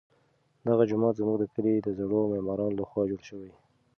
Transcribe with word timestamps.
دغه 0.67 0.83
جومات 0.89 1.13
زموږ 1.19 1.37
د 1.39 1.45
کلي 1.53 1.73
د 1.81 1.87
زړو 1.99 2.19
معمارانو 2.33 2.77
لخوا 2.81 3.03
جوړ 3.09 3.21
شوی. 3.29 3.51